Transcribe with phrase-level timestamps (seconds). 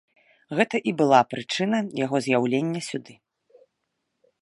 [0.59, 3.13] Гэта і была прычына яго з'яўлення сюды.